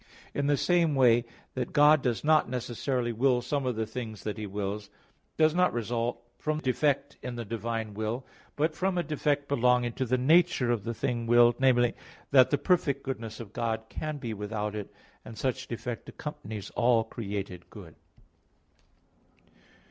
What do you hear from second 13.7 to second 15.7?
can be without it; and such